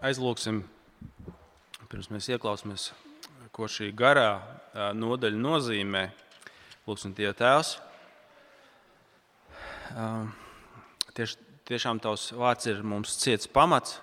[0.00, 0.62] aizlūksim,
[1.90, 2.90] pirms mēs ieklausāmies,
[3.52, 4.40] ko šī garā
[4.96, 6.04] nodaļa nozīmē.
[6.88, 7.74] Lūksim, Tie Tēvs.
[11.16, 11.36] Tieš,
[11.68, 13.98] tiešām Tavs vārds ir mums ciets pamats.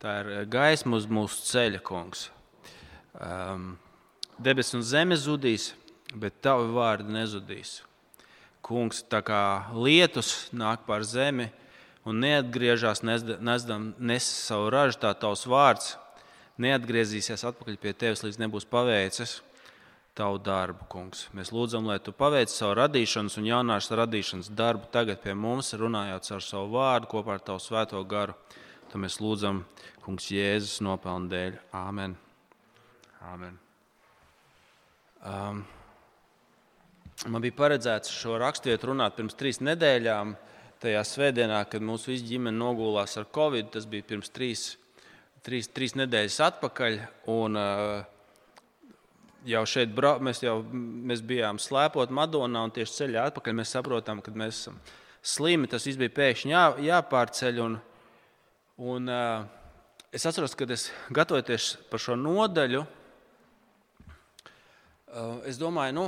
[0.00, 2.28] Tā ir gaisma uz mūsu ceļa, kungs.
[4.38, 5.72] Debesis un zeme zudīs,
[6.14, 7.80] bet tavi vārdi nezudīs.
[8.64, 9.42] Kungs, tā kā
[9.74, 11.50] lietus nāk pār zemi
[12.08, 15.96] un neatgriežas, nesdam nes savu ražu, tā tavs vārds
[16.58, 19.38] neatgriezīsies atpakaļ pie tevis, līdz nebūs paveicis
[20.18, 21.26] tavu darbu, kungs.
[21.36, 26.32] Mēs lūdzam, lai tu paveici savu radīšanas un jaunās radīšanas darbu tagad pie mums, runājot
[26.34, 28.34] ar savu vārdu kopā ar tavu svēto garu.
[28.90, 29.62] To mēs lūdzam,
[30.02, 31.58] kungs, Jēzus nopelnu dēļ.
[31.76, 32.16] Āmen!
[33.28, 33.58] Āmen.
[35.28, 35.62] Um,
[37.28, 40.34] man bija paredzēts šo raksturvietu runāt pirms trīs nedēļām.
[40.78, 44.62] Tajā svētdienā, kad mūsu ģimene nogulās ar covid, tas bija pirms trīs,
[45.46, 46.98] trīs, trīs nedēļas atpakaļ.
[47.34, 47.58] Un,
[49.48, 54.22] jau šeit brau, mēs, jau, mēs bijām slēpot Madonā, un tieši ceļā atpakaļ mēs saprotam,
[54.22, 54.78] ka mēs esam
[55.22, 55.70] slimi.
[55.70, 57.58] Tas viss bija pēkšņi jā, jāpārceļ.
[57.64, 57.80] Un,
[58.92, 62.86] un, uh, es atceros, kad es gatavoties par šo nodaļu,
[65.08, 66.02] Uh, es domāju, nu,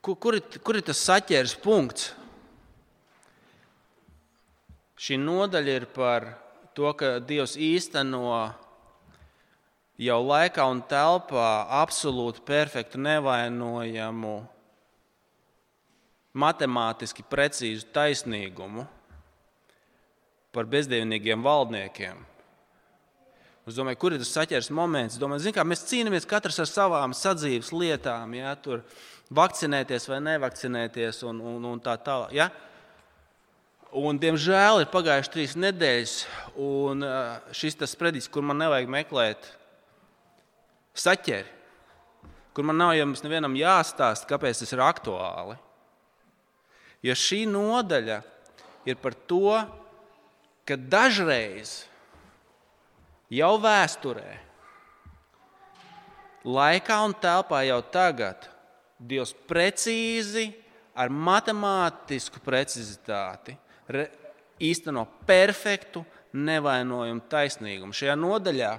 [0.00, 2.14] kur, kur, ir, kur ir tas saķers punkts?
[5.04, 6.30] Šī nodaļa ir par
[6.72, 8.22] to, ka Dievs īsteno
[10.00, 11.48] jau laikā un telpā
[11.82, 14.34] absolūti perfektu, nevainojamu,
[16.34, 18.86] matemātiski precīzu taisnīgumu
[20.54, 22.24] par bezdievīgiem valdniekiem.
[23.68, 25.20] Es domāju, kur ir tas saķers moments.
[25.20, 28.82] Domāju, kā, mēs cīnāmies katrs ar savām sadzīves lietām, ja, tur
[29.34, 32.34] vakcinēties vai nevakcinēties un, un, un tā tālāk.
[32.36, 32.48] Ja.
[33.94, 36.12] Un, diemžēl ir pagājušas trīs nedēļas,
[36.58, 37.04] un
[37.54, 39.46] šis tas predis, kur man nevajag meklēt
[40.98, 41.46] saķeri,
[42.50, 45.54] kur man nav jums nevienam jāstāsta, kāpēc tas ir aktuāli.
[47.06, 48.18] Jo šī nodaļa
[48.90, 49.54] ir par to,
[50.66, 51.84] ka dažreiz
[53.30, 54.38] jau vēsturē,
[56.42, 58.50] laikā un telpā jau tagad,
[59.04, 60.48] Dievs precīzi,
[60.96, 63.60] ar matemātisku precizitāti
[64.62, 67.94] īsteno perfektu, nevainojumu taisnīgumu.
[67.94, 68.72] Šajā nodaļā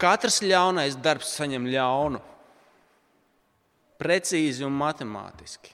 [0.00, 2.20] katrs ļaunais darbs saņem ļaunu,
[3.98, 5.72] precīzi un matemātiski.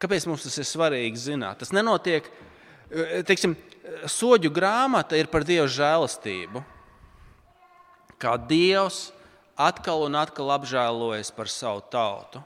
[0.00, 1.58] Kāpēc mums tas ir svarīgi zināt?
[1.60, 2.24] Tas nenotiek,
[3.28, 3.52] teiksim,
[4.08, 6.62] soļu grāmata ir par Dieva žēlastību.
[8.20, 9.10] Kā Dievs
[9.60, 12.40] atkal un atkal apžēlojas par savu tautu.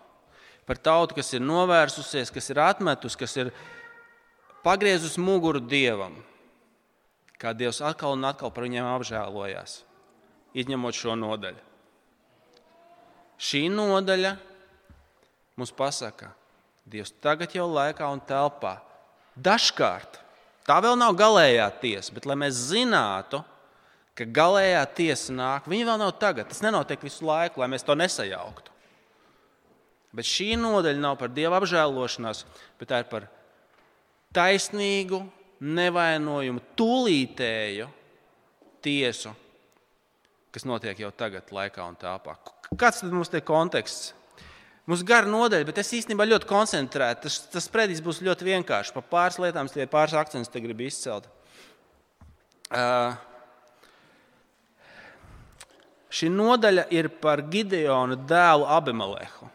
[0.64, 3.50] Par tautu, kas ir novērsusies, kas ir atmetusi, kas ir
[4.64, 6.16] pagriezusi muguru Dievam.
[7.41, 9.82] Kā Dievs atkal un atkal par viņiem apžēlojās,
[10.56, 11.60] izņemot šo nodaļu.
[13.44, 14.36] Šī nodaļa
[15.58, 16.32] mums pasaka,
[16.88, 18.78] Dievs tagad jau laikā un telpā.
[19.34, 20.20] Dažkārt
[20.64, 23.42] tā vēl nav galējā tiesa, bet lai mēs zinātu,
[24.16, 26.48] ka galējā tiesa nāk, viņa vēl nav tagad.
[26.48, 28.73] Tas nenotiek visu laiku, lai mēs to nesajauktu.
[30.14, 32.44] Bet šī nodaļa nav par dieva apžēlošanās,
[32.78, 33.26] bet tā ir par
[34.34, 35.22] taisnīgu,
[35.64, 37.88] nevainojumu, tūlītēju
[38.84, 39.32] tiesu,
[40.54, 42.36] kas notiek jau tagad, laikā un telpā.
[42.78, 44.12] Kāds tad mums ir konteksts?
[44.84, 47.22] Mums ir gara nodaļa, bet es īstenībā ļoti koncentrēts.
[47.24, 48.92] Tas, tas predis būs ļoti vienkāršs.
[48.92, 51.30] Par pāris lietām, tie pāris akcentus te gribu izcelt.
[52.69, 53.14] Uh,
[56.12, 59.48] šī nodaļa ir par Gideona dēlu Abimelehu,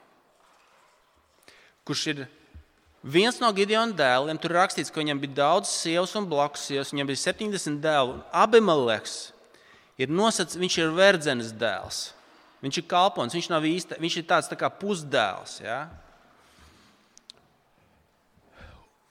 [1.90, 2.20] kurš ir
[3.02, 4.38] viens no Gideona dēliem.
[4.42, 6.94] Tur rakstīts, ka viņam bija daudz sievas un blakus sievas.
[6.94, 8.20] Viņam bija 70 dēlu.
[8.30, 9.18] Abimeleks
[10.00, 12.04] ir nosacīts, viņš ir verdzenes dēls.
[12.60, 15.60] Viņš ir kalpons, viņš īsta, viņš ir tāds tā kā pusdēls.
[15.64, 15.88] Ja?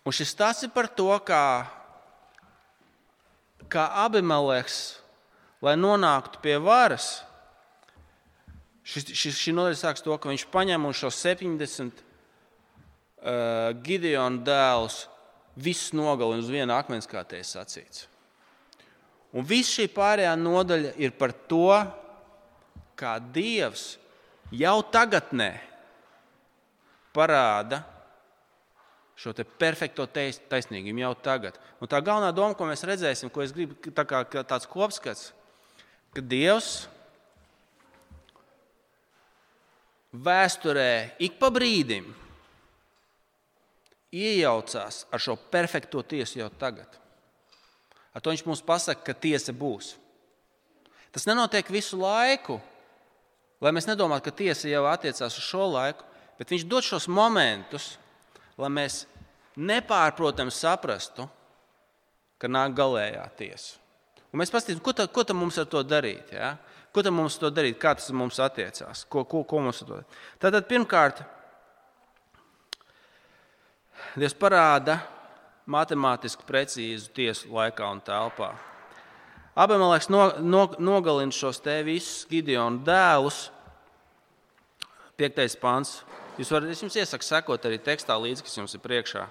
[0.05, 1.67] Un šis tas ir par to, kā,
[3.73, 4.99] kā Abimeleks,
[5.65, 7.23] lai nonāktu pie varas,
[8.85, 12.05] šis, šis, šī nodaļa sākas to, ka viņš paņem šo 70
[13.29, 15.03] uh, Gideona dēlus
[15.59, 18.07] visus nogalina uz viena akmens, kā te ir sacīts.
[19.37, 21.75] Un viss šī pārējā nodaļa ir par to,
[22.99, 23.99] kā Dievs
[24.55, 25.53] jau tagadnē
[27.15, 27.83] parāda
[29.19, 31.59] šo perfekto taisnīgumu jau tagad.
[31.83, 35.33] Un tā galvenā doma, ko mēs redzēsim, ko es gribu, tā kā tāds kopskats,
[36.15, 36.87] ka Dievs
[40.15, 42.07] vēsturē ik pa brīdim
[44.15, 46.89] iejaucās ar šo perfekto tiesu jau tagad.
[48.15, 49.95] Ar to viņš mums pasaka, ka tiesa būs.
[51.13, 52.59] Tas nenotiek visu laiku,
[53.65, 56.07] lai mēs nedomātu, ka tiesa jau attiecās uz šo laiku,
[56.39, 57.97] bet viņš dod šos momentus,
[58.59, 59.05] lai mēs
[59.59, 61.29] nepārprotami saprastu,
[62.39, 63.79] ka nāk galējā tiesa.
[64.29, 66.35] Un mēs paskatīsimies, ko, ta, ko ta mums ar to darīt.
[66.37, 66.53] Ja?
[66.95, 70.19] Ko tam mums to darīt, kā tas mums attiecās, ko, ko, ko mums to darīt.
[70.43, 71.23] Tātad pirmkārt,
[74.19, 74.99] Dievs parāda
[75.69, 78.53] matemātiski precīzu tiesu laikā un telpā.
[79.59, 83.49] Abimeleks no, no, nogalina šos te visus Gideona dēlus.
[85.19, 85.99] Piektais pants.
[86.39, 89.25] Jūs varat, es jums iesaku sekot arī tekstā līdzi, kas jums ir priekšā.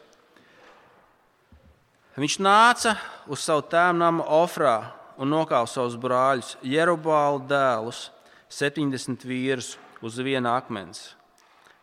[2.18, 2.98] Viņš nāca
[3.30, 4.80] uz savu tēvu namu Ofrā
[5.22, 8.08] un nokāva savus brāļus, Jerubālu dēlus,
[8.52, 11.17] 70 vīrus uz viena akmens.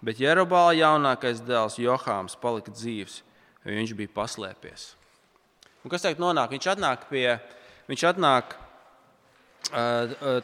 [0.05, 3.23] Bet Jerubāla jaunākais dēls Johāms palika dzīves,
[3.65, 4.91] jo viņš bija paslēpies.
[5.85, 6.53] Un kas tagad nonāk?
[6.53, 7.27] Viņš atnāk pie,
[7.89, 8.55] viņš atnāk,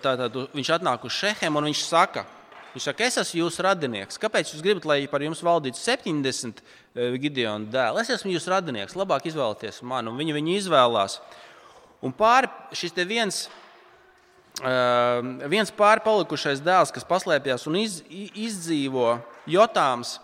[0.01, 2.25] tātad, viņš atnāk uz Šehem un viņš saka,
[2.73, 4.21] viņš saka, es esmu jūsu radinieks.
[4.21, 6.63] Kāpēc jūs gribat, lai par jums valdītu 70
[7.21, 8.05] Gideona dēli?
[8.05, 10.13] Es esmu jūsu radinieks, labāk izvēlieties mani.
[10.21, 11.19] Viņi viņu izvēlās.
[12.01, 13.43] Un pāri šis viens,
[15.53, 19.19] viens pāri palikušais dēls, kas paslēpjas un iz, izdzīvo
[19.49, 20.19] Jotāms,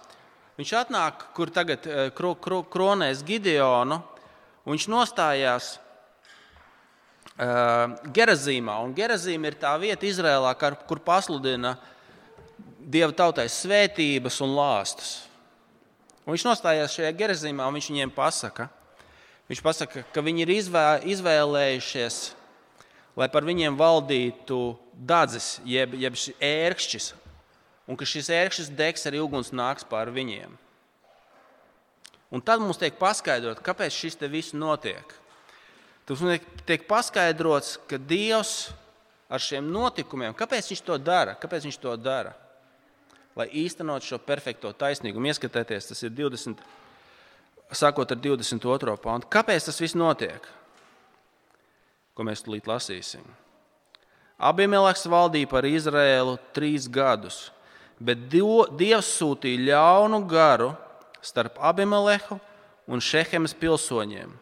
[0.59, 1.87] viņš atnāk, kur tagad
[2.17, 4.01] kro, kro, kronēs Gideonu,
[4.65, 5.73] un viņš nostājās
[7.37, 8.79] Gerazīmā.
[8.85, 11.75] Un Gerazīma ir tā vieta Izrēlā, kur pasludina
[12.81, 15.13] dieva tautai svētības un lāstus.
[16.25, 18.71] Un viņš nostājās šajā Gerazīmā un viņš viņiem pasaka,
[19.47, 20.51] Viņš pasaka, ka viņi ir
[21.07, 22.17] izvēlējušies,
[23.15, 24.59] lai par viņiem valdītu
[24.91, 27.13] dadzis, jeb, jeb ērkšķis,
[27.87, 30.55] un ka šis ērkšķis degs arī uguns nāks pār viņiem.
[32.35, 35.15] Un tad mums tiek paskaidrots, kāpēc šis te viss notiek.
[36.07, 38.73] Tas mums tiek paskaidrots, ka Dievs
[39.31, 41.37] ar šiem notikumiem, kāpēc viņš to dara?
[41.39, 42.35] Kāpēc viņš to dara?
[43.37, 46.63] Lai īstenot šo perfekto taisnīgumu, ieskatieties, tas ir 20
[47.75, 48.95] sākot ar 22.
[49.03, 49.29] pāntu.
[49.31, 50.47] Kāpēc tas viss notiek?
[52.17, 53.25] Ko mēs tulīt lasīsim?
[54.37, 57.47] Abimeleks valdīja par Izrēlu trīs gadus,
[58.01, 60.73] bet Dievs sūtīja ļaunu garu
[61.25, 62.39] starp Abimelehu
[62.87, 64.35] un Šehemes pilsoņiem.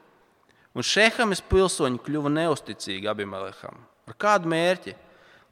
[0.74, 3.78] Un Šehemes pilsoņi kļuva neusticīgi Abimelekam.
[4.10, 4.96] Ar kādu mērķi?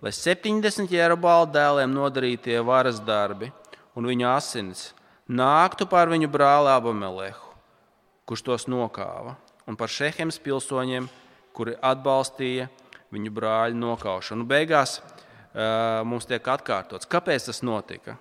[0.03, 3.53] Lai 70 ierabālu dēliem nodarītie varas darbi
[3.95, 4.89] un viņa asinis
[5.31, 7.53] nāktu pār viņu brāli Abimelehu
[8.27, 9.35] kurš tos nokāva,
[9.69, 11.09] un par Šehemes pilsoņiem,
[11.53, 12.69] kuri atbalstīja
[13.13, 14.47] viņu brāļu nokaušanu.
[14.49, 15.01] Beigās
[16.09, 18.17] mums tiek atkārtots, kāpēc tas notika.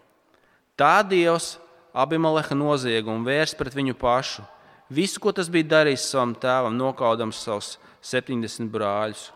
[0.80, 1.56] Tā Dievs
[1.92, 4.44] Abimaleha noziegumu vērs pret viņu pašu.
[4.92, 9.30] Visu, ko tas bija darījis savam tēvam, nokaudams savus 70 brāļus.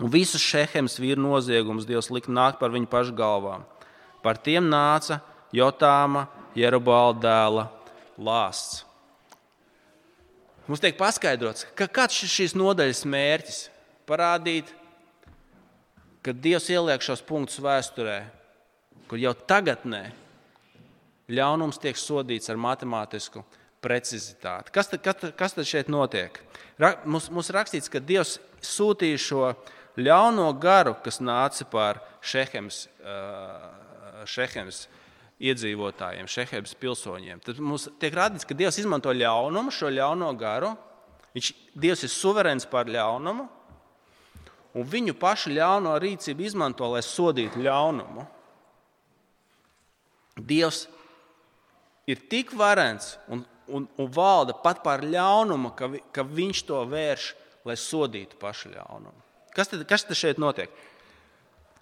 [0.00, 3.66] Un visus šehems vīru noziegumus Dievs lika nākt par viņu pašu galvām.
[4.24, 5.20] Par tiem nāca
[5.52, 6.26] Jotāma,
[6.56, 7.66] Jerubāla dēla
[8.16, 8.82] lāsts.
[10.68, 13.58] Mums tiek paskaidrots, ka kāds ir šīs nodaļas mērķis-
[14.08, 14.70] parādīt,
[16.22, 18.20] ka Dievs ieliek šos punktus vēsturē,
[19.10, 20.04] kur jau tagadnē
[21.32, 23.42] ļaunums tiek sodīts ar matemātisku
[23.82, 24.72] precizitāti.
[24.74, 26.38] Kas tad, kas, kas tad šeit notiek?
[26.80, 29.44] Ra, mums, mums rakstīts, ka Dievs sūtīja šo
[29.98, 32.86] ļauno garu, kas nāca pār Šehems,
[34.30, 34.86] Šehems
[35.42, 37.42] iedzīvotājiem, Šehebas pilsoņiem.
[37.42, 40.72] Tad mums tiek rādīts, ka Dievs izmanto ļaunumu, šo ļauno garu.
[41.34, 41.50] Viņš,
[41.82, 43.48] Dievs ir suverēns pār ļaunumu,
[44.78, 48.24] un viņu pašu ļauno rīcību izmanto, lai sodītu ļaunumu.
[50.40, 50.86] Dievs
[52.08, 56.80] ir tik varens un, un, un valda pat pār ļaunumu, ka, vi, ka viņš to
[56.88, 57.28] vērš,
[57.68, 59.20] lai sodītu pašu ļaunumu.
[59.52, 60.72] Kas tad, kas tad šeit notiek?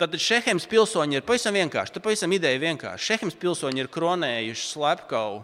[0.01, 1.93] Tad Šehems pilsoņi ir pavisam vienkārši.
[1.95, 3.13] Tā pavisam ideja vienkārši.
[3.13, 5.43] Šehems pilsoņi ir kronējuši slepkavu,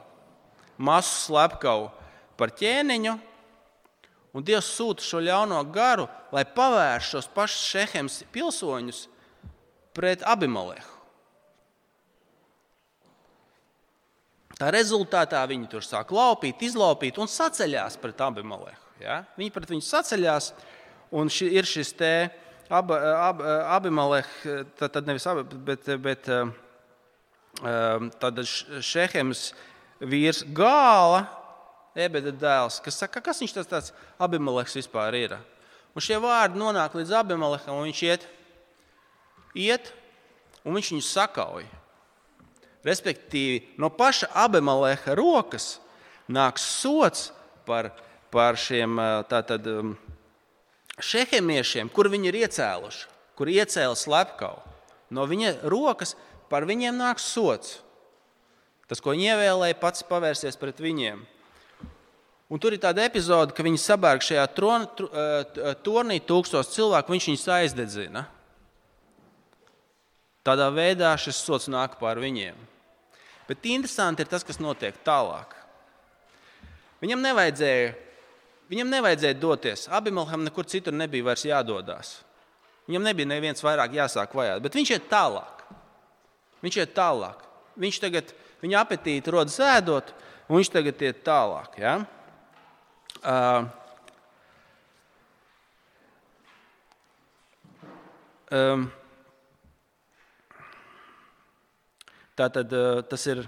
[0.81, 1.91] masu slepkavu
[2.41, 3.15] par ķēniņu,
[4.37, 9.07] un Dievs sūta šo ļauno garu, lai pavērš šos pašus Šehems pilsoņus
[9.97, 10.93] pret Abimalehu.
[14.57, 18.77] Tā rezultātā viņi tur sāk laupīt, izlaupīt un saceļās pret Abimalehu.
[19.01, 19.23] Ja?
[19.37, 20.51] Viņi pret viņu saceļās,
[21.17, 22.13] un ši, ir šis te
[22.73, 23.43] ab, ab,
[23.77, 24.31] Abimelech,
[24.79, 26.31] tad, tad nevis abi, bet, bet
[28.21, 28.41] tad
[28.85, 29.51] Šehems
[30.01, 31.27] vīrs Gāla,
[31.97, 35.37] Ebeda dēls, kas saka, kas viņš tas tāds Abimelechs vispār ir.
[35.97, 38.27] Un šie vārdi nonāk līdz Abimelecham, un viņš iet,
[39.57, 39.89] iet
[40.67, 41.65] un viņš viņu sakauj.
[42.87, 45.79] Respektīvi, no paša Abimeleha rokas
[46.29, 47.31] nāks sots
[47.67, 47.89] par,
[48.31, 49.01] par šiem
[49.31, 49.65] tātad,
[51.03, 54.63] šehemiešiem, kur viņi ir iecēluši, kur iecēla slepkavu.
[55.17, 56.15] No viņa rokas
[56.51, 57.79] par viņiem nāks sots.
[58.87, 61.25] Tas, ko viņi ievēlēja, pats pavērsies pret viņiem.
[62.47, 64.45] Un tur ir tāda epizode, ka viņi sabērg šajā
[65.83, 68.23] turnī tūkstošus cilvēku, viņš viņus aizdedzina.
[70.47, 72.59] Tādā veidā šis sots nāk pār viņiem.
[73.49, 75.57] Bet interesanti ir tas, kas notiek tālāk.
[77.03, 77.91] Viņam nevajadzēja,
[78.71, 79.89] viņam nevajadzēja doties.
[79.91, 82.15] Abimelham nekur citur nebija vairs jādodas.
[82.87, 85.67] Viņam nebija neviens vairāk jāsāk vajāt, bet viņš iet tālāk.
[86.63, 87.43] Viņš iet tālāk.
[87.77, 88.31] Viņš tagad,
[88.63, 90.15] viņa apetīti rodas ēdot,
[90.47, 91.75] un viņš tagad iet tālāk.
[91.83, 91.99] Ja?
[93.27, 93.65] Uh,
[98.55, 98.85] um,
[102.39, 103.41] tā tad uh, tas ir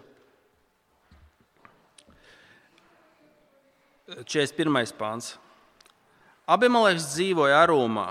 [4.26, 4.96] 41.
[4.98, 5.36] pāns.
[6.48, 8.08] Abimeleks dzīvoja Arūmā,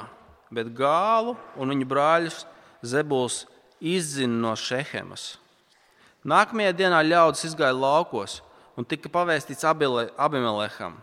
[0.54, 2.46] bet gālu un viņa brāļus
[2.86, 3.42] Zebuls
[3.84, 5.34] izzina no Šehemas.
[6.24, 8.40] Nākamajā dienā ļaudis izgāja laukos
[8.80, 10.96] un tika pavēstīts Abimelekam.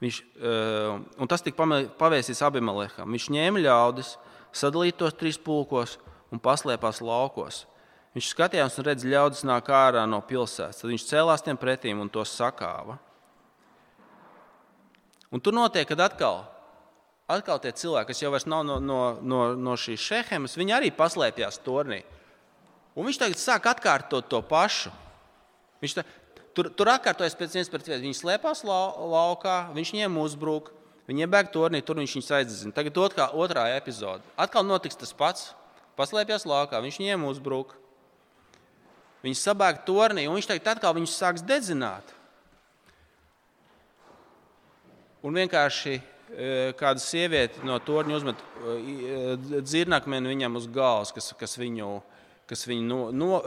[0.00, 1.66] Viņš, uh, un tas tika
[2.00, 3.10] pavēstīts Abimelekam.
[3.12, 4.14] Viņš ņēma ļaudis,
[4.56, 5.98] sadalīja tos trīs pulkos
[6.32, 7.66] un paslēpās laukos.
[8.16, 10.80] Viņš skatījās un redzēja, ļaudis nāk ārā no pilsētas.
[10.80, 12.96] Tad viņš cēlās tiem pretīm un tos sakāva.
[15.30, 16.40] Un tur notiek, kad atkal,
[17.30, 21.60] atkal tie cilvēki, kas jau nav no, no, no, no šīs šehemas, viņi arī paslēpjas
[21.62, 22.00] turnī.
[22.98, 24.90] Un viņš tagad sāk atkārtot to pašu.
[25.80, 26.04] Viņš tā,
[26.56, 28.02] Tur, tur atkārtojas pēc viens pret vienu.
[28.08, 30.72] Viņi slēpās laukā, viņš viņiem uzbrūk,
[31.10, 32.74] viņi iebēg turnī, tur viņš viņus aizdedzina.
[32.74, 34.24] Tagad otrā, otrā epizode.
[34.40, 35.52] Atkal notiks tas pats.
[35.98, 37.74] Paslēpjas laukā, viņš viņiem uzbrūk.
[39.20, 42.14] Viņi sabēg turnī, un viņš tagad atkal viņus sāks dedzināt.
[45.20, 46.02] Un vienkārši e,
[46.80, 51.98] kāda sieviete no torņa uzmet e, e, dzirnakmeni viņam uz galvas, kas, kas viņu,
[52.48, 53.42] kas viņu no, no,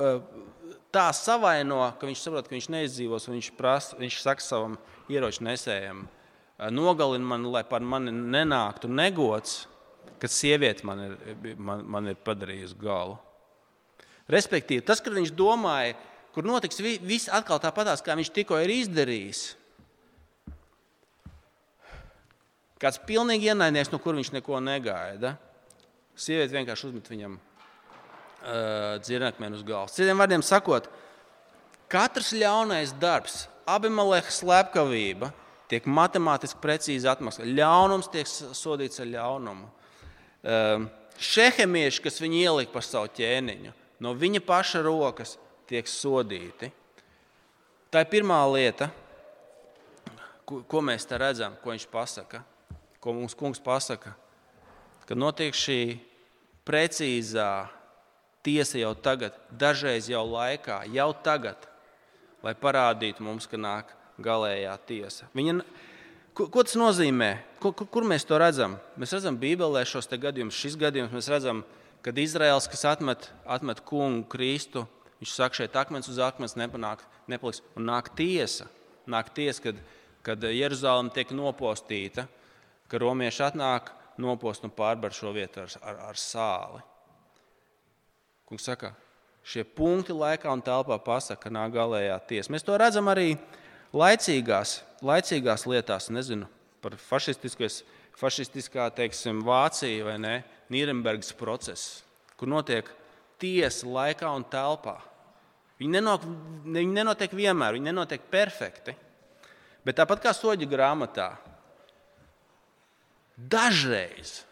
[0.94, 3.30] tā savaino, ka viņš saprot, ka viņš neizdzīvos.
[3.32, 4.78] Viņš, prasa, viņš saka savam
[5.12, 6.06] ieroču nesējam,
[6.74, 9.64] nogalini mani, lai par mani nenāktu negods,
[10.22, 11.16] kad sieviete man ir,
[11.58, 13.18] man, man ir padarījusi galu.
[14.32, 15.98] Respektīvi, tas, kad viņš domāja,
[16.34, 19.42] kur notiks viss atkal tāpatās, kā viņš tikko ir izdarījis.
[22.80, 25.38] Kāds pilnīgi ienaidnieks, no kur viņš neko negaida.
[26.20, 27.38] Sieviete vienkārši uzmet viņam
[28.44, 29.96] uh, dzirnakmeni uz galvas.
[29.96, 30.90] Citiem vārdiem sakot,
[31.92, 35.32] katrs ļaunais darbs, abimelēka slepkavība
[35.72, 37.48] tiek matemātiski precīzi atmaksāta.
[37.48, 39.70] Ļaunums tiek sodīts ar ļaunumu.
[40.44, 40.90] Uh,
[41.24, 43.72] Šehemieši, kas viņu ielika par savu ķēniņu,
[44.02, 45.36] no viņa paša rokas
[45.70, 46.72] tiek sodīti.
[47.94, 48.90] Tā ir pirmā lieta,
[50.50, 52.42] ko, ko mēs te redzam, ko viņš pasaka,
[53.00, 54.16] ko mums kungs pasaka.
[55.06, 56.00] Kad notiek šī
[56.66, 57.68] precīzā
[58.44, 61.68] tiesa jau tagad, dažreiz jau laikā, jau tagad,
[62.44, 65.30] lai parādītu mums, ka nāk galējā tiesa.
[65.36, 65.62] Viņa,
[66.36, 67.32] ko, ko tas nozīmē?
[67.64, 68.78] Kur, kur mēs to redzam?
[69.00, 70.60] Mēs redzam Bībelē šos gadījumus.
[70.60, 71.64] Šis gadījums mēs redzam,
[72.04, 74.86] kad Izraels, kas atmet, atmet kungu Kristu,
[75.22, 77.64] viņš saka, šeit akmens uz akmens nepanāk, nepaliks.
[77.80, 78.68] Un nāk tiesa,
[79.08, 79.84] nāk tiesa kad,
[80.26, 82.28] kad Jeruzalem tiek nopostīta,
[82.92, 86.84] ka romieši atnāk, nopost un pārbar šo vietu ar, ar, ar sāli.
[88.54, 88.92] Kungs saka,
[89.42, 92.52] šie punkti laikā un telpā pasaka, ka nāk galējā tiesa.
[92.54, 93.32] Mēs to redzam arī
[93.90, 96.46] laicīgās, laicīgās lietās, nezinu,
[96.78, 100.36] par fašistiskā, teiksim, Vācija vai ne,
[100.70, 102.04] Nīrenbergas process,
[102.38, 102.94] kur notiek
[103.42, 105.00] tiesa laikā un telpā.
[105.82, 106.30] Viņi, nenok,
[106.70, 108.94] viņi nenotiek vienmēr, viņi nenotiek perfekti.
[109.82, 111.32] Bet tāpat kā soļu grāmatā,
[113.34, 114.44] dažreiz,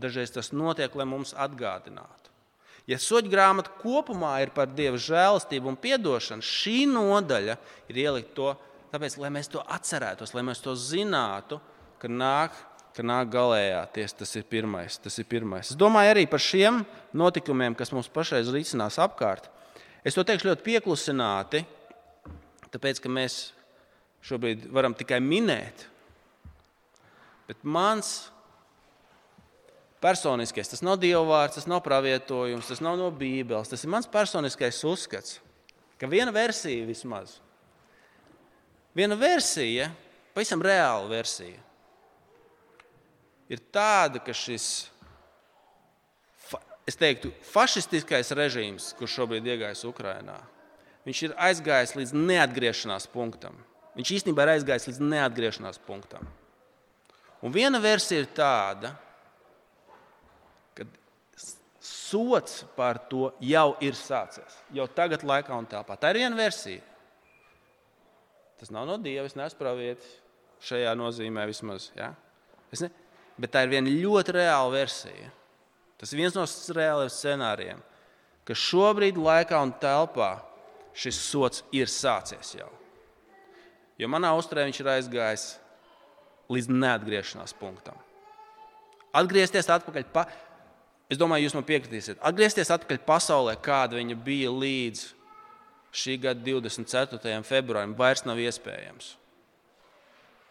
[0.00, 2.23] dažreiz tas notiek, lai mums atgādinātu
[2.90, 7.56] Ja soļu grāmata kopumā ir par Dieva žēlastību un atdošanu, šī nodaļa
[7.88, 8.50] ir ielikt to,
[8.92, 11.60] tāpēc, lai mēs to atcerētos, lai mēs to zinātu,
[11.98, 12.52] ka nāk,
[12.94, 14.18] ka nāk galējā tiesa.
[14.20, 14.98] Tas ir pirmais.
[15.00, 15.72] Tas ir pirmais.
[15.72, 16.82] Es domāju arī par šiem
[17.16, 19.48] notikumiem, kas mums pašreiz risinās apkārt.
[20.04, 21.64] Es to teikšu ļoti pieklusināti,
[22.74, 23.54] tāpēc, ka mēs
[24.24, 25.86] šobrīd varam tikai minēt.
[27.48, 28.28] Bet mans
[30.04, 30.68] personiskais.
[30.68, 33.70] Tas nav dievvvārds, tas nav pravietojums, tas nav no Bībeles.
[33.72, 35.38] Tas ir mans personiskais uzskats,
[36.00, 37.38] ka viena versija vismaz,
[38.96, 39.88] viena versija,
[40.36, 41.60] pavisam reāla versija,
[43.48, 44.90] ir tāda, ka šis,
[47.00, 50.36] teiktu, fašistiskais režīms, kurš šobrīd iegājis Ukrajinā,
[51.08, 53.56] viņš ir aizgājis līdz neatgriešanās punktam.
[53.94, 56.26] Viņš īstenībā ir aizgājis līdz neatgriešanās punktam.
[57.44, 59.04] Un viena versija ir tāda, ka
[61.84, 64.56] sots par to jau ir sācies.
[64.72, 65.98] Jau tagad, laikā un telpā.
[66.00, 66.80] Tā ir viena versija.
[68.60, 70.14] Tas nav no Dieva, es neesmu pravietis
[70.64, 71.90] šajā nozīmē vismaz.
[71.98, 72.14] Ja?
[72.80, 72.88] Ne,
[73.36, 75.28] bet tā ir viena ļoti reāla versija.
[76.00, 77.82] Tas ir viens no reāliem scenārijiem,
[78.48, 80.38] ka šobrīd, laikā un telpā,
[80.96, 82.70] šis sots ir sācies jau.
[84.00, 85.44] Jo manā uzturē viņš ir aizgājis
[86.50, 88.00] līdz neatgriešanās punktam.
[89.14, 90.24] Atgriezties atpakaļ, pa...
[91.12, 95.04] es domāju, jūs man piekritīsiet, atgriezties atpakaļ pasaulē, kāda viņa bija līdz
[95.94, 97.36] šī gada 24.
[97.46, 99.14] februārim, vairs nav iespējams.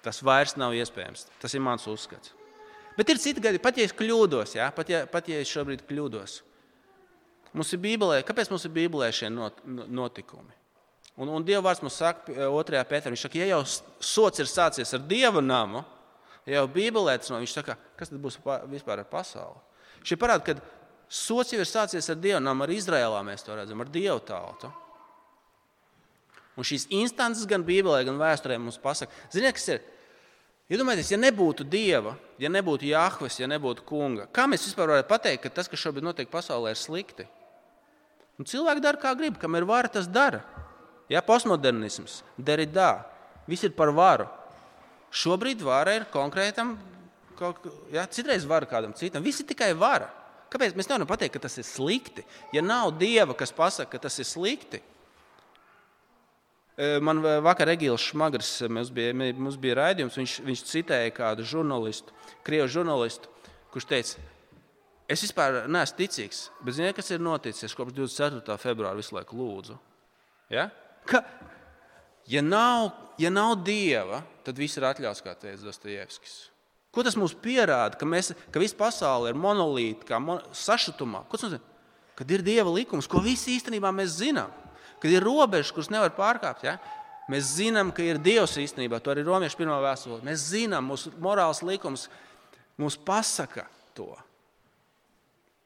[0.03, 1.27] Tas vairs nav iespējams.
[1.39, 2.33] Tas ir mans uzskats.
[2.97, 4.67] Bet ir citi gadi, pat ja es kļūdos, ja?
[4.75, 6.41] pat, ja, pat ja es šobrīd kļūdos.
[7.53, 10.53] Mums ir Bībelē, kāpēc mums ir Bībelē šie notikumi?
[11.21, 12.79] Un, un Dieva vārds mums saka, 2.
[12.89, 13.61] pētā, viņš saka, ja jau
[14.01, 15.83] sots ir sācies ar Dieva namu,
[16.45, 18.39] ja jau Bībelē tas no viņš saka, kas tad būs
[18.71, 19.61] vispār ar pasauli?
[20.03, 20.57] Šī parāda, ka
[21.07, 24.71] sots jau ir sācies ar Dieva namu, ar Izrēlā mēs to redzam, ar Dievu tautu.
[26.53, 29.81] Un šīs instances gan Bībelē, gan vēsturē mums pasaka, ziniet, kas ir?
[30.73, 35.41] Iedomājieties, ja nebūtu Dieva, ja nebūtu Jāhves, ja nebūtu Kunga, kā mēs vispār varētu pateikt,
[35.43, 37.25] ka tas, kas šobrīd notiek pasaulē, ir slikti?
[38.39, 40.41] Un cilvēki dara, kā grib, kam ir vara, tas dara.
[41.11, 43.03] Ja, postmodernisms, deridā,
[43.49, 44.29] viss ir par varu.
[45.13, 46.77] Šobrīd vara ir konkrētam,
[47.93, 49.23] ja, citreiz vara kādam citam.
[49.23, 50.09] Viss ir tikai vara.
[50.53, 52.25] Kāpēc mēs nevaram pateikt, ka tas ir slikti?
[52.53, 54.83] Ja nav dieva, kas pasaka, ka tas ir slikti,
[56.77, 62.13] e, Man vakar Egīls Šmagrs, mums bija, mums bija raidījums, viņš, viņš citēja kādu žurnālistu,
[62.45, 63.33] krievu žurnālistu,
[63.73, 64.27] kurš teica,
[65.09, 68.57] es vispār neesmu ticīgs, bet ziniet, kas ir noticis kopš 24.
[68.61, 69.77] februāra visu laiku lūdzu.
[70.53, 70.69] Ja?
[71.09, 71.23] Ka,
[72.29, 76.52] ja, nav, ja nav dieva, tad viss ir atļauts, kā teica Dostojevskis.
[76.93, 77.97] Ko tas mums pierāda?
[77.97, 81.23] Ka, mēs, ka visa pasaule ir monolīta, kā mon, sašutumā.
[81.29, 81.71] Ko tas nozīmē?
[82.13, 84.51] Kad ir dieva likums, ko visi īstenībā mēs zinām,
[85.01, 86.67] kad ir robežas, kuras nevar pārkāpt.
[86.67, 86.75] Ja?
[87.31, 88.99] Mēs zinām, ka ir Dievs īstenībā.
[89.01, 90.19] To arī Romiešu pirmā vēstule.
[90.27, 92.05] Mēs zinām, mūsu morāls likums
[92.77, 93.65] mums pasaka
[93.97, 94.11] to.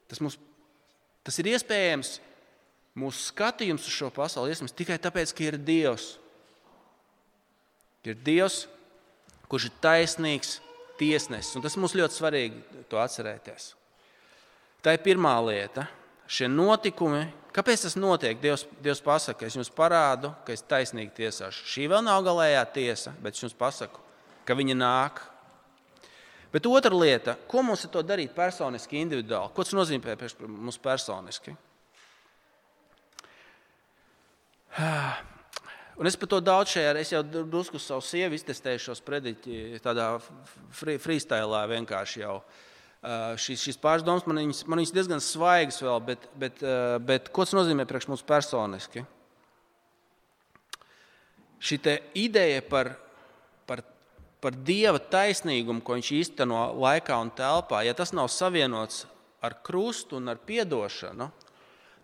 [0.07, 0.37] Tas, mums,
[1.27, 2.13] tas ir iespējams
[2.97, 6.13] mūsu skatījums uz šo pasauli iespējams tikai tāpēc, ka ir Dievs.
[8.07, 8.63] Ir Dievs,
[9.51, 10.57] kurš ir taisnīgs
[10.99, 11.55] tiesnesis.
[11.57, 13.71] Un tas mums ļoti svarīgi to atcerēties.
[14.83, 15.87] Tā ir pirmā lieta.
[16.27, 17.23] Šie notikumi,
[17.55, 18.39] kāpēc tas notiek?
[18.41, 21.63] Dievs, Dievs pasaka, es jums parādu, ka es taisnīgi tiesāšu.
[21.71, 24.03] Šī vēl nav galējā tiesa, bet es jums pasaku,
[24.43, 25.23] ka viņa nāk.
[26.51, 29.53] Bet otra lieta, ko mums ir to darīt personiski, individuāli?
[29.55, 31.55] Ko tas nozīmē mums personiski?
[35.97, 40.11] Un es par to daudz šajā, es jau drusku savu sievu iztestēju šos prediķi tādā
[40.77, 42.35] freestylā vienkārši jau.
[43.41, 46.61] Šīs pāris domas man viņas, man viņas diezgan svaigas vēl, bet, bet,
[47.01, 49.05] bet ko tas nozīmē priekš mums personiski?
[51.57, 51.79] Šī
[52.13, 52.91] ideja par,
[53.65, 53.81] par,
[54.43, 59.07] par dieva taisnīgumu, ko viņš īsteno laikā un telpā, ja tas nav savienots
[59.41, 61.31] ar krustu un ar atdošanu,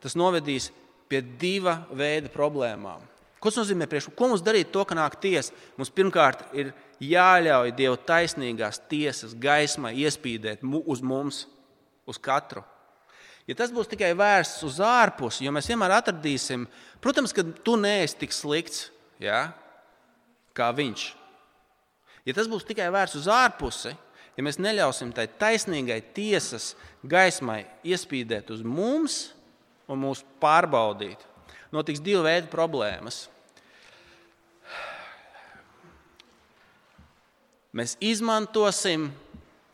[0.01, 0.71] tas novedīs
[1.10, 3.12] pie diva veida problēmām.
[3.43, 3.89] Ko tas nozīmē?
[3.91, 5.51] Priekš, ko mums darīt, to, ka nāk tiesa?
[5.75, 6.69] Mums pirmkārt ir
[7.03, 11.41] jāļauj Dieva taisnīgās tiesas gaismai iespīdēt uz mums,
[12.08, 12.63] uz katru.
[13.43, 16.63] Ja tas būs tikai vērsts uz ārpusi, jo mēs vienmēr atradīsim,
[17.03, 18.86] protams, ka tu neesi tik slikts
[19.19, 19.49] ja,
[20.56, 21.10] kā viņš.
[22.23, 23.91] Ja tas būs tikai vērsts uz ārpusi,
[24.38, 26.71] ja mēs neļausim tai taisnīgai tiesas
[27.03, 29.34] gaismai iespīdēt uz mums,
[29.91, 31.19] un mūs pārbaudīt,
[31.75, 33.25] notiks divu veidu problēmas.
[37.74, 39.10] Mēs izmantosim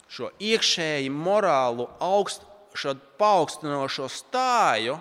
[0.10, 2.46] šo iekšēji morālu, augst,
[2.78, 4.96] šo paaugstinošo stāju,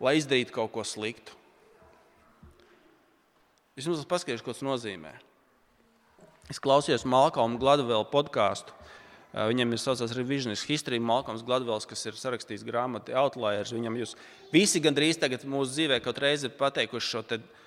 [0.00, 1.36] lai izdarītu kaut ko sliktu.
[3.76, 5.12] Es jums paskaidrošu, ko tas nozīmē.
[6.48, 8.72] Es klausījos Malcolm Gladwell podkāstu
[9.36, 13.74] Viņam ir saucās Revisionist History, Malcolms Gladwells, kas ir sarakstījis grāmatu Outliers.
[13.74, 14.14] Viņam jūs
[14.48, 17.66] visi gandrīz tagad mūsu dzīvē kaut reizi ir pateikuši šo te, uh,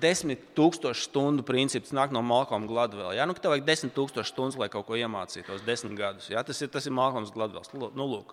[0.00, 1.88] desmit tūkstošu stundu principu.
[1.88, 3.12] Tas nāk no Malcolma Gladwella.
[3.16, 3.26] Ja?
[3.28, 6.30] Nu, tev vajag desmit tūkstošu stundas, lai kaut ko iemācītos, desmit gadus.
[6.32, 6.44] Ja?
[6.46, 7.72] Tas ir, tas ir Malcolms Gladwells.
[7.76, 8.32] Nu, lūk.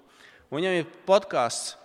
[0.52, 1.76] Un viņam ir podkāsts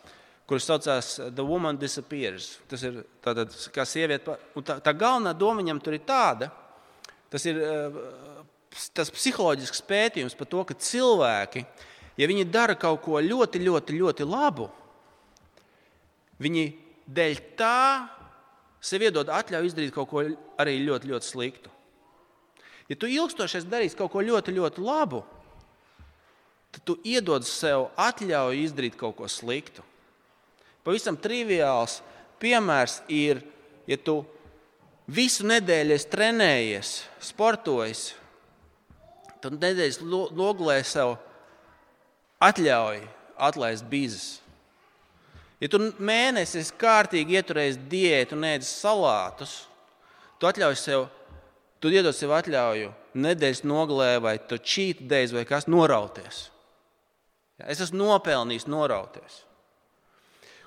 [0.47, 2.57] kurš saucās The Woman Disappears.
[2.71, 4.37] Tas ir tātad, kā sieviete.
[4.63, 6.53] Tā, tā galvenā doma viņam tur ir tāda,
[7.33, 7.59] tas ir
[8.97, 11.65] tas psiholoģisks pētījums par to, ka cilvēki,
[12.21, 14.69] ja viņi dara kaut ko ļoti, ļoti, ļoti labu,
[16.43, 16.67] viņi
[17.17, 17.79] dēļ tā
[18.87, 20.23] sev iedod atļauju izdarīt kaut ko
[20.63, 21.73] arī ļoti, ļoti sliktu.
[22.87, 25.25] Ja tu ilgstoši darīsi kaut ko ļoti, ļoti labu,
[26.71, 29.83] tad tu iedod sev atļauju izdarīt kaut ko sliktu.
[30.87, 31.99] Pavisam triviāls
[32.39, 33.43] piemērs ir,
[33.91, 34.21] ja tu
[35.11, 36.93] visu nedēļu trenējies,
[37.27, 38.13] sportojis,
[39.43, 40.01] tad nedēļas
[40.37, 41.17] loglē sev
[42.43, 43.03] atļauj
[43.49, 44.46] atlaist bīzes.
[45.63, 49.55] Ja tu mēnesi esi kārtīgi ieturējis diētu un ēdis salātus,
[50.37, 51.07] tu atļauj sev,
[51.81, 56.51] tu iedod sev atļauju nedēļas nogalē vai tu cheat days vai kas norauties.
[57.65, 59.41] Es esmu nopelnījis norauties.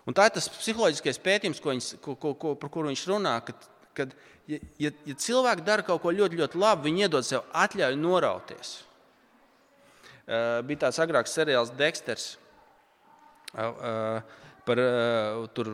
[0.09, 3.35] Un tā ir tas psiholoģiskais pētījums, ko viņš, ko, ko, ko, par kuru viņš runā.
[3.45, 4.15] Kad, kad,
[4.49, 8.79] ja, ja, ja cilvēki dara kaut ko ļoti, ļoti labu, viņi iedod sev atļauju norauties.
[10.29, 12.31] Uh, bija tāds agrāks seriāls Dexters.
[13.53, 15.73] Uh, uh, par, uh, tur,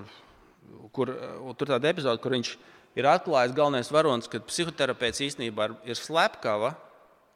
[0.96, 2.56] kur, uh, tur tāda epizode, kur viņš
[2.96, 6.74] ir atklājis galvenais varonis, ka psihoterapeits īstenībā ir slepkava,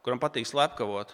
[0.05, 1.11] kuram patīk slepkavot.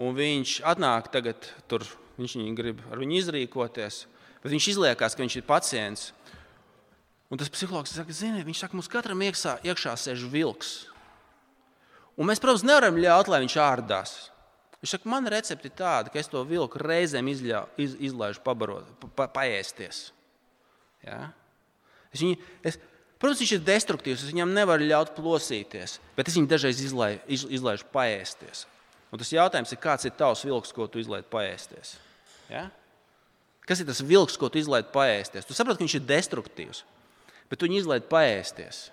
[0.00, 1.84] Un viņš atnāk tagad tur,
[2.16, 4.06] viņš grib ar viņu izrīkoties,
[4.40, 6.08] bet viņš izliekās, ka viņš ir pacients.
[7.32, 10.72] Un tas psihologs saka, zini, viņš saka, mums katram iekšā, iekšā sēž vilks.
[12.16, 14.16] Un mēs, protams, nevaram ļaut, lai viņš ārdās.
[14.82, 18.88] Viņš saka, man recepte ir tāda, ka es to vilku reizēm izļau, iz, izlaižu pabarot,
[19.14, 20.08] pa, paēsties.
[21.06, 21.28] Ja?
[22.10, 22.80] Es viņu, es,
[23.22, 27.46] protams, viņš ir destruktīvs, es viņam nevaru ļaut plosīties, bet es viņu dažreiz izlai, iz,
[27.46, 28.66] izlaižu paēsties.
[29.14, 31.94] Un tas jautājums ir, kāds ir tavs vilks, ko tu izlaiž paēsties?
[32.50, 32.66] Ja?
[33.68, 35.46] Kas ir tas vilks, ko tu izlaiž paēsties?
[35.46, 36.82] Tu saproti, ka viņš ir destruktīvs,
[37.46, 38.88] bet tu viņu izlaiž paēsties.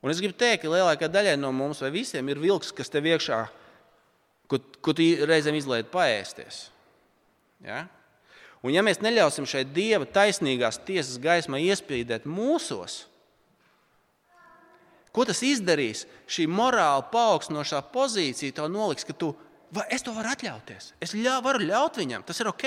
[0.00, 3.10] Un es gribu teikt, ka lielākā daļai no mums, vai visiem, ir vilks, kas tev
[3.10, 3.48] iekšā,
[4.50, 6.64] ko, ko tu reizēm izlaiž paēsties.
[7.64, 7.84] Ja?
[8.60, 13.04] Un ja mēs neļausim šai dieva taisnīgās tiesas gaismai iespīdēt mūsos,
[15.10, 16.04] Ko tas izdarīs?
[16.30, 19.32] Šī morāli paaugstinošā pozīcija tev noliks, ka tu,
[19.74, 20.92] vai, es to varu atļauties.
[21.02, 22.66] Es ļau, varu ļaut viņam, tas ir ok.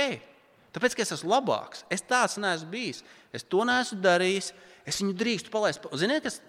[0.75, 3.03] Tāpēc, ka es esmu labāks, es tāds neesmu bijis,
[3.35, 4.51] es to neesmu darījis,
[4.89, 5.85] es viņu drīkstu palaist.
[6.01, 6.41] Ziniet, kas,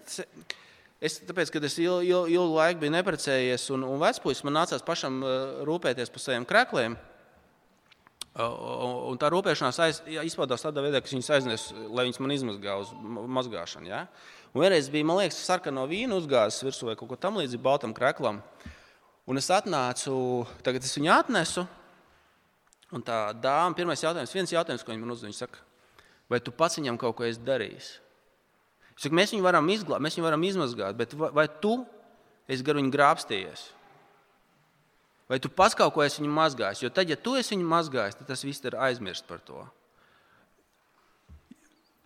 [1.05, 4.85] es, tāpēc, kad es ilgu, ilgu, ilgu laiku biju neprecējies un, un vecpuisis, man nācās
[4.85, 5.35] pašam uh,
[5.67, 6.97] rūpēties par saviem krēkliem.
[8.35, 12.89] Un tā rūpēšanās aiz, izpaudās tādā veidā, ka viņas aiznes, lai viņas man izmazgā uz
[13.37, 13.87] mazgāšanu.
[13.87, 14.01] Ja?
[14.51, 18.41] Un vienreiz bija, man liekas, sarkano vīnu uzgāzis virsū vai kaut ko tamlīdzīgu baltam kreklam.
[19.25, 20.17] Un es atnācu,
[20.67, 21.63] tagad es viņu atnesu.
[22.91, 25.63] Un tā dāma, pirmais jautājums, viens jautājums, ko viņa man uzdeva, viņa saka,
[26.31, 27.95] vai tu pats viņam kaut ko esi darījis?
[28.95, 31.77] Saku, mēs viņu varam izglābt, mēs viņu varam izmazgāt, bet vai, vai tu
[32.47, 33.65] esi gar viņu grābstījies?
[35.29, 36.83] Vai tu pats kaut ko esi viņu mazgājis?
[36.85, 39.63] Jo tad, ja tu esi viņu mazgājis, tad tas viss ir aizmirst par to.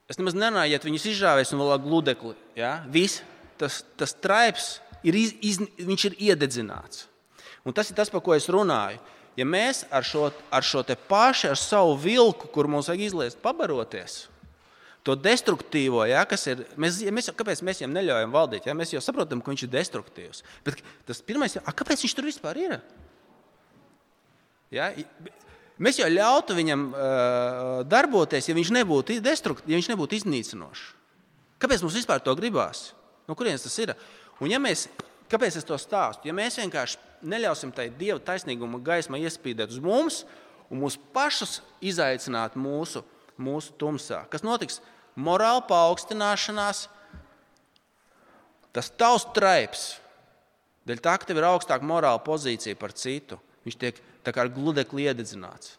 [0.09, 2.33] Es nemaz nerunāju, ja viņus izžāvēs un vēl gludekli.
[2.57, 2.79] Ja?
[2.89, 3.21] Viss
[3.59, 7.05] tas, tas traips ir, iz, iz, ir iededzināts.
[7.67, 8.97] Un tas ir tas, par ko es runāju.
[9.37, 14.25] Ja mēs ar šo, ar šo pašu, ar savu vilku, kur mums vajag izliest, pabaroties,
[15.09, 18.69] to destruktīvo, ja, kas ir, mēs, ja mēs, kāpēc mēs viņam neļaujam valdīt?
[18.69, 18.77] Ja?
[18.77, 20.43] Mēs jau saprotam, ka viņš ir destruktīvs.
[20.65, 22.77] Bet tas pirmais, a, kāpēc viņš tur vispār ir?
[24.73, 24.91] Ja?
[25.79, 27.01] Mēs jau ļautu viņam uh,
[27.87, 30.87] darboties, ja viņš nebūtu destruktīvs, ja viņš nebūtu iznīcinošs.
[31.59, 32.89] Kāpēc mums vispār to gribās?
[33.27, 33.93] No kurienes tas ir?
[34.39, 34.87] Un ja mēs,
[35.31, 36.29] kāpēc es to stāstu?
[36.29, 36.99] Ja mēs vienkārši
[37.31, 40.21] neļausim tai dieva taisnīguma gaismai iespīdēt uz mums
[40.69, 43.03] un mūs pašus izaicināt mūsu,
[43.39, 44.79] mūsu tumsā, kas notiks?
[45.19, 46.85] Morāla paaugstināšanās,
[48.75, 49.83] tas tavs traips,
[50.87, 54.01] dēļ tā, ka tev ir augstāka morāla pozīcija par citu, viņš tiek
[54.39, 55.75] ar gludekli iededzināts.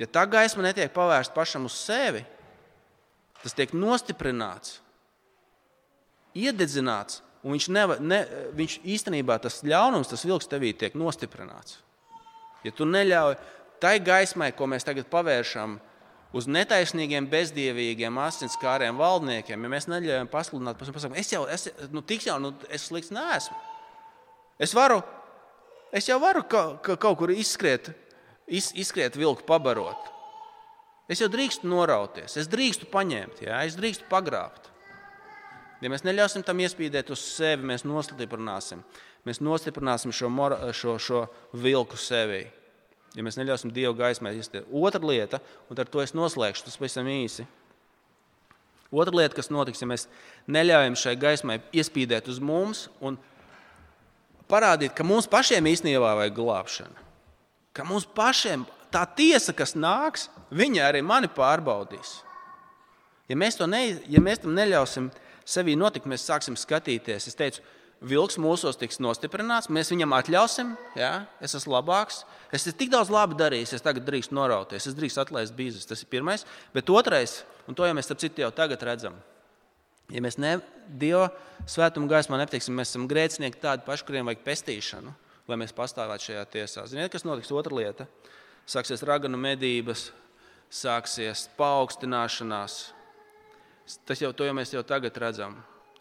[0.00, 2.22] Ja tā gaisma netiek pavērsta pašam uz sevi,
[3.42, 4.78] tas tiek nostiprināts,
[6.32, 8.22] iededzināts, un viņš, neva, ne,
[8.56, 11.80] viņš īstenībā tas ļaunums, tas vilks tevī tiek nostiprināts.
[12.64, 13.36] Ja tu neļauj
[13.80, 15.78] tai gaismai, ko mēs tagad pavēršam
[16.36, 22.02] uz netaisnīgiem, bezdievīgiem, asinskāriem valdniekiem, ja mēs neļaujam pasludināt par sevi, es jau es, nu,
[22.06, 23.56] tik jau nu, es slikts neesmu.
[24.60, 25.00] Es varu
[25.90, 27.90] Es jau varu ka, ka kaut kur izskriet,
[28.46, 30.10] iz, izskriet vilku pabarot.
[31.10, 34.68] Es jau drīkstu norauties, es drīkstu paņemt, jā, es drīkstu pagrābt.
[35.82, 38.84] Ja mēs neļausim tam iespīdēt uz sevi, mēs nostiprināsim,
[39.26, 41.24] mēs nostiprināsim šo, mora, šo, šo
[41.58, 42.44] vilku sevī.
[43.18, 44.68] Ja mēs neļausim Dievu gaismai iztiet.
[44.70, 47.46] Otra lieta, un ar to es noslēgšu, tas pavisam īsi.
[48.90, 50.06] Otra lieta, kas notiks, ja mēs
[50.50, 53.18] neļaujam šai gaismai iespīdēt uz mums un
[54.50, 57.06] parādīt, ka mums pašiem īstenībā vajag glābšanu.
[57.74, 62.18] Ka mums pašiem tā tiesa, kas nāks, viņa arī mani pārbaudīs.
[63.30, 65.10] Ja mēs, ne, ja mēs tam neļausim
[65.46, 67.28] sevī notikt, mēs sāksim skatīties.
[67.30, 67.62] Es teicu,
[68.00, 72.22] vilks mūsos tiks nostiprināts, mēs viņam atļausim, ja, es esmu labāks.
[72.50, 75.86] Es esmu tik daudz labi darījis, es tagad drīkstu norauties, es drīkstu atlaist bīzus.
[75.88, 76.46] Tas ir pirmais.
[76.74, 79.18] Bet otrais, un to jau mēs citu jau tagad redzam,
[80.10, 80.58] ja mēs ne,
[80.90, 81.28] Dieva
[81.70, 85.12] svētuma gaismā nepateiksim, mēs esam grēcinieki tādi paši, kuriem vajag pestīšanu,
[85.50, 86.86] lai mēs pastāvētu šajā tiesā.
[86.90, 87.52] Ziniet, kas notiks?
[87.52, 88.08] Otra lieta-
[88.74, 90.10] sāksies raganu medības,
[90.70, 92.92] sāksies paaugstināšanās.
[94.06, 95.56] Tas jau, jau mēs jau tagad redzam.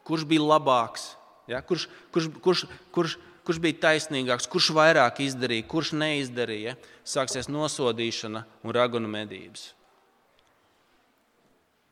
[0.05, 1.18] Kurš bija labāks?
[1.49, 1.61] Ja?
[1.65, 6.75] Kurš, kurš, kurš, kurš, kurš bija taisnīgāks, kurš vairāk izdarīja, kurš neizdarīja,
[7.07, 9.71] sāksies nosodīšana un ragunu medības.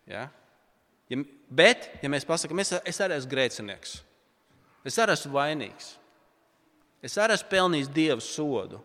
[0.08, 0.28] Ja?
[1.10, 3.96] Ja, bet, ja mēs pasakām, es, es arī esmu grēcinieks,
[4.88, 5.90] es arī esmu vainīgs,
[7.04, 8.84] es arī esmu pelnījis dievu sodu.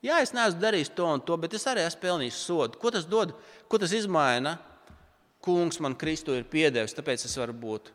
[0.00, 2.78] Jā, es neesmu darījis to un to, bet es arī esmu pelnījis sodu.
[2.80, 3.34] Ko tas dod?
[3.68, 4.54] Ko tas izmaina?
[5.44, 7.90] Kungs man Kristu ir piedevis, tāpēc es varu būt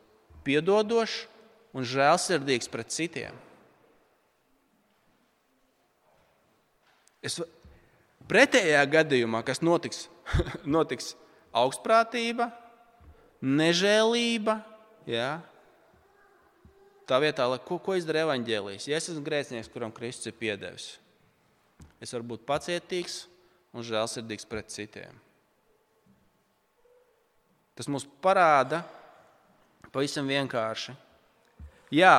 [0.46, 1.24] piedodošs
[1.76, 3.36] un žēlsirdīgs pret citiem.
[7.26, 7.36] Es,
[8.30, 10.06] pretējā gadījumā, kas notiks,
[10.76, 11.14] notiks
[11.56, 12.48] augstprātība,
[13.42, 14.60] nežēlība.
[15.10, 15.30] Ja?
[17.06, 18.88] Tā vietā, ko, ko izdara evaņģēlijas?
[18.90, 20.88] Ja es esmu grēcinieks, kuram Kristus ir piedevis,
[22.02, 23.24] es varu būt pacietīgs
[23.76, 25.22] un žēlsirdīgs pret citiem.
[27.76, 28.80] Tas mums parāda
[29.92, 30.96] pavisam vienkārši,
[31.94, 32.16] Jā,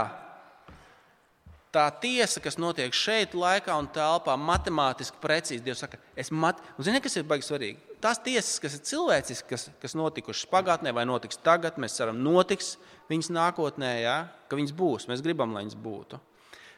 [1.76, 5.64] tā tiesa, kas notiek šeit, laikā un telpā, matemātiski precīzi.
[5.66, 6.62] Dievs saka, es mat...
[6.78, 8.00] un zini, kas ir baigi svarīgi?
[8.02, 12.76] Tās tiesas, kas ir cilvēciskas, kas, kas notikušas pagātnē vai notiks tagad, mēs ceram, notiks
[13.12, 15.08] viņas nākotnē, jā, ka viņas būs.
[15.10, 16.20] Mēs gribam, lai viņas būtu.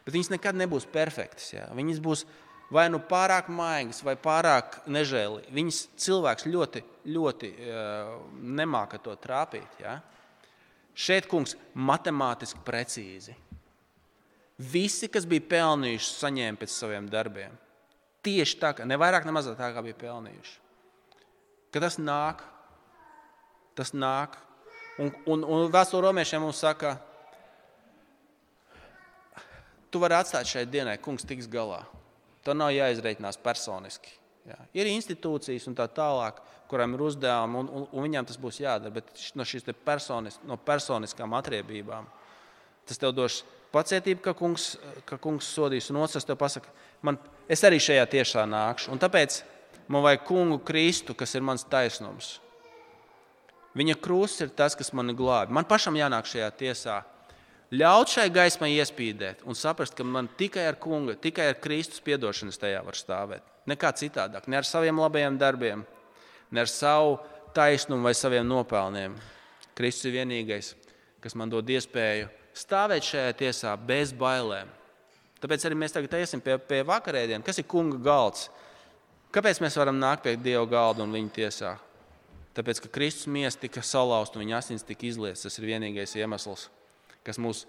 [0.06, 1.50] Bet viņas nekad nebūs perfektas.
[1.52, 1.66] Jā.
[1.76, 2.24] Viņas būs
[2.72, 5.52] vai nu pārāk maigas, vai pārāk nežēlīgas.
[5.54, 8.14] Viņas cilvēks ļoti, ļoti uh,
[8.60, 9.82] nemāca to trāpīt.
[9.84, 9.98] Jā.
[10.94, 13.36] Šeit, kungs, matemātiski precīzi.
[14.60, 17.54] Visi, kas bija pelnījuši, saņēma pēc saviem darbiem.
[18.26, 20.56] Tieši tā, ne vairāk, ne mazāk tā, kā bija pelnījuši.
[21.72, 22.42] Kad tas nāk,
[23.78, 24.36] tas nāk.
[25.00, 26.98] Un, un, un vēsture romiešiem mums saka,
[29.88, 31.80] tu vari atstāt šai dienai, kungs tiks galā.
[32.44, 34.19] To nav jāizreikinās personiski.
[34.48, 34.56] Jā.
[34.80, 38.94] Ir institūcijas un tā tālāk, kurām ir uzdevumi, un, un, un viņām tas būs jādara.
[38.94, 42.08] Bet no šīs personis, no personiskām atriebībām
[42.90, 44.72] tas tev dos pacietību, ka kungs,
[45.06, 46.72] ka kungs sodīs, un otrs tev pasaka,
[47.06, 48.90] man, es arī šajā tiešā nākšu.
[48.90, 49.42] Un tāpēc
[49.86, 52.38] man vajag kungu Kristu, kas ir mans taisnums.
[53.78, 55.54] Viņa krusts ir tas, kas mani glābi.
[55.54, 56.96] Man pašam jānāk šajā tiesā.
[57.70, 62.58] Ļaut šai gaismai iespīdēt un saprast, ka man tikai ar kungu, tikai ar Kristus piedošanas
[62.58, 63.44] tajā var stāvēt.
[63.70, 65.84] Nekā citādāk, ne ar saviem labajiem darbiem,
[66.50, 67.20] ne ar savu
[67.54, 69.14] taisnumu vai saviem nopelniem.
[69.78, 70.72] Kristus ir vienīgais,
[71.22, 72.26] kas man dod iespēju
[72.58, 74.72] stāvēt šajā tiesā bez bailēm.
[75.40, 78.48] Tāpēc arī mēs tagad iesim pie, pie vakarēdienas, kas ir kunga galds.
[79.30, 81.76] Kāpēc mēs varam nākt pie Dieva galda un viņa tiesā?
[82.58, 85.46] Tāpēc, ka Kristus miesa tika salauzta un viņa asins tika izlietas.
[85.46, 86.66] Tas ir vienīgais iemesls,
[87.26, 87.66] kas mūs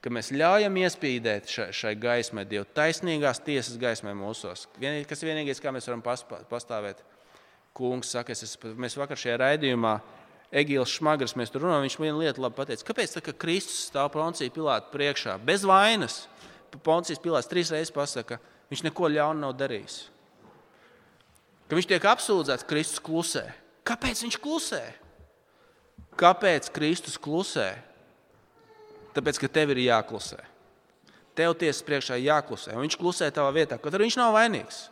[0.00, 4.66] ka mēs ļaujam iespīdēt šai, šai gaismai, Dieva taisnīgās tiesas gaismai mūsos.
[4.80, 6.04] Vienīgais, kas vienīgais, kā mēs varam
[6.50, 7.02] pastāvēt.
[7.76, 9.98] Kungs saka, es, mēs vakar šajā raidījumā,
[10.50, 12.86] Egīls Šmagars, mēs tur runājam, viņš vienu lietu labi pateica.
[12.88, 16.24] Kāpēc tā, ka Kristus stāv Poncija Pilāta priekšā bez vainas?
[16.82, 18.40] Poncijas Pilāts trīs reizes pasaka,
[18.72, 20.00] viņš neko ļaunu nav darījis.
[21.70, 23.44] Ka viņš tiek apsūdzēts, Kristus klusē.
[23.86, 24.82] Kāpēc viņš klusē?
[26.20, 27.72] Kāpēc Kristus klusē?
[29.16, 30.38] Tāpēc, ka tev ir jāklusē.
[31.38, 32.74] Tev tiesas priekšā jāklusē.
[32.76, 34.82] Viņš klusē tavā vietā, kaut arī viņš nav vainīgs.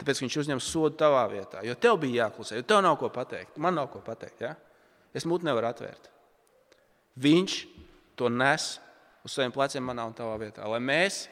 [0.00, 1.60] Tāpēc viņš uzņem sodu tavā vietā.
[1.66, 3.58] Jo tev bija jāklusē, jo tev nav ko pateikt.
[3.60, 4.40] Man nav ko pateikt.
[4.42, 4.54] Ja?
[5.14, 6.08] Es mutu nevaru atvērt.
[7.22, 7.58] Viņš
[8.16, 8.78] to nes
[9.22, 10.64] uz saviem pleciem manā un tavā vietā.
[10.66, 11.26] Lai mēs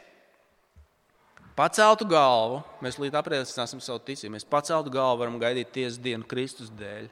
[1.57, 4.37] paceltu galvu, mēs līdz apliecināsim savu ticību.
[4.37, 7.09] Mēs paceltu galvu, varam gaidīt tiesas dienu Kristus dēļ.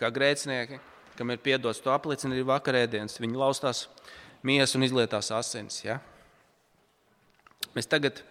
[0.00, 0.80] Kā grēcinieki,
[1.20, 3.18] kam ir piedots, to apliecina arī vakarēdienas.
[3.20, 3.84] Viņi laustās
[4.46, 5.82] miesu un izlietās asins.
[5.84, 5.98] Ja?
[7.74, 8.22] Mēs tagad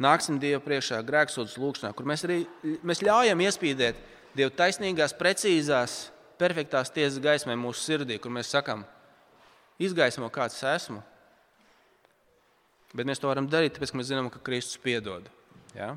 [0.00, 2.40] nāksim Dieva priekšā grēksodas lūgšanā, kur mēs arī
[2.80, 4.00] mēs ļaujam iespīdēt
[4.34, 5.98] Dieva taisnīgās, precīzās,
[6.40, 8.86] perfektās tiesas gaismai mūsu sirdī, kur mēs sakām,
[9.78, 11.04] izgaismo kāds esmu.
[12.94, 15.28] Bet mēs to varam darīt, tāpēc ka mēs zinām, ka Kristus piedod.
[15.76, 15.92] Ja?